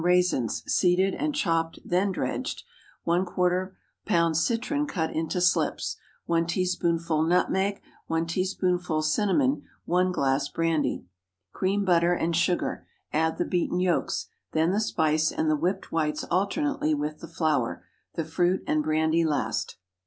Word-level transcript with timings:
raisins—seeded 0.03 1.13
and 1.13 1.35
chopped, 1.35 1.77
then 1.85 2.11
dredged. 2.11 2.63
¼ 3.07 3.71
lb. 4.09 4.35
citron 4.35 4.87
cut 4.87 5.11
into 5.11 5.39
slips. 5.39 5.95
1 6.25 6.47
teaspoonful 6.47 7.21
nutmeg. 7.21 7.79
1 8.07 8.25
teaspoonful 8.25 9.03
cinnamon. 9.03 9.61
1 9.85 10.11
glass 10.11 10.47
brandy. 10.47 11.05
Cream 11.53 11.85
butter 11.85 12.13
and 12.15 12.35
sugar; 12.35 12.87
add 13.13 13.37
the 13.37 13.45
beaten 13.45 13.79
yolks, 13.79 14.25
then 14.53 14.71
the 14.71 14.79
spice 14.79 15.31
and 15.31 15.51
the 15.51 15.55
whipped 15.55 15.91
whites 15.91 16.23
alternately 16.31 16.95
with 16.95 17.19
the 17.19 17.27
flour; 17.27 17.85
the 18.15 18.25
fruit 18.25 18.63
and 18.65 18.81
brandy 18.81 19.23
last. 19.23 19.75